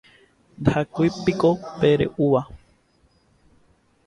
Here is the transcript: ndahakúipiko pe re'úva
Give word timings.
ndahakúipiko 0.61 1.47
pe 1.79 1.89
re'úva 1.99 2.41